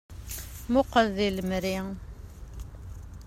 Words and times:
Muqel 0.71 1.07
deg 1.17 1.31
lemri. 1.35 1.77